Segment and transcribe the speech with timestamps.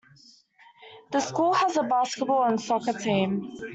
[1.11, 3.51] The school has a basketball and soccer team.